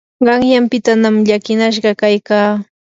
qanyanpitanam 0.27 1.15
llakinashqa 1.27 1.91
kaykaa. 2.01 2.49